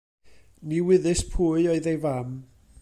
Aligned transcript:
Ni 0.71 0.79
wyddys 0.85 1.21
pwy 1.33 1.61
oedd 1.73 1.91
ei 1.93 2.01
fam. 2.07 2.31